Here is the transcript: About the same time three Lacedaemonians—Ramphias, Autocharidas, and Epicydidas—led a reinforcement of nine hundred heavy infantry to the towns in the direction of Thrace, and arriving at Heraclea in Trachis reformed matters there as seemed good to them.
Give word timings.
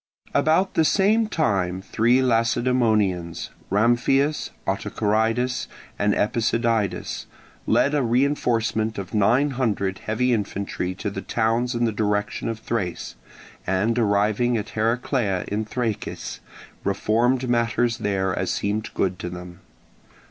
About 0.33 0.73
the 0.73 0.83
same 0.83 1.27
time 1.27 1.79
three 1.79 2.23
Lacedaemonians—Ramphias, 2.23 4.49
Autocharidas, 4.65 5.67
and 5.99 6.15
Epicydidas—led 6.15 7.93
a 7.93 8.01
reinforcement 8.01 8.97
of 8.97 9.13
nine 9.13 9.51
hundred 9.51 9.99
heavy 9.99 10.33
infantry 10.33 10.95
to 10.95 11.11
the 11.11 11.21
towns 11.21 11.75
in 11.75 11.85
the 11.85 11.91
direction 11.91 12.49
of 12.49 12.57
Thrace, 12.61 13.13
and 13.67 13.99
arriving 13.99 14.57
at 14.57 14.69
Heraclea 14.69 15.43
in 15.49 15.65
Trachis 15.65 16.39
reformed 16.83 17.47
matters 17.47 17.99
there 17.99 18.35
as 18.35 18.49
seemed 18.49 18.89
good 18.95 19.19
to 19.19 19.29
them. 19.29 19.59